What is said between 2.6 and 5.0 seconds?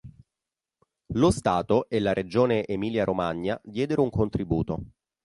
Emilia-Romagna diedero un contributo.